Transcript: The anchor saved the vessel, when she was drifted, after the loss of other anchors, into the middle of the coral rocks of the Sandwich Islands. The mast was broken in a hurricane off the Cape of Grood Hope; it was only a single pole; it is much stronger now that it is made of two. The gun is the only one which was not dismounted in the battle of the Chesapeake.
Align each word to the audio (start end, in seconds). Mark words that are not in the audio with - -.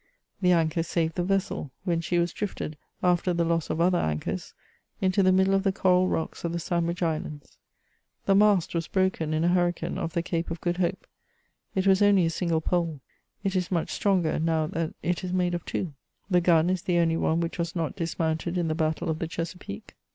The 0.41 0.51
anchor 0.51 0.81
saved 0.81 1.13
the 1.13 1.23
vessel, 1.23 1.69
when 1.83 2.01
she 2.01 2.17
was 2.17 2.33
drifted, 2.33 2.75
after 3.03 3.35
the 3.35 3.45
loss 3.45 3.69
of 3.69 3.79
other 3.79 3.99
anchors, 3.99 4.55
into 4.99 5.21
the 5.21 5.31
middle 5.31 5.53
of 5.53 5.61
the 5.61 5.71
coral 5.71 6.07
rocks 6.07 6.43
of 6.43 6.53
the 6.53 6.59
Sandwich 6.59 7.03
Islands. 7.03 7.59
The 8.25 8.33
mast 8.33 8.73
was 8.73 8.87
broken 8.87 9.31
in 9.31 9.43
a 9.43 9.49
hurricane 9.49 9.99
off 9.99 10.13
the 10.13 10.23
Cape 10.23 10.49
of 10.49 10.59
Grood 10.59 10.77
Hope; 10.77 11.05
it 11.75 11.85
was 11.85 12.01
only 12.01 12.25
a 12.25 12.31
single 12.31 12.61
pole; 12.61 12.99
it 13.43 13.55
is 13.55 13.69
much 13.69 13.91
stronger 13.91 14.39
now 14.39 14.65
that 14.65 14.95
it 15.03 15.23
is 15.23 15.31
made 15.33 15.53
of 15.53 15.65
two. 15.65 15.93
The 16.31 16.41
gun 16.41 16.71
is 16.71 16.81
the 16.81 16.97
only 16.97 17.17
one 17.17 17.39
which 17.39 17.59
was 17.59 17.75
not 17.75 17.95
dismounted 17.95 18.57
in 18.57 18.69
the 18.69 18.73
battle 18.73 19.07
of 19.07 19.19
the 19.19 19.27
Chesapeake. 19.27 19.93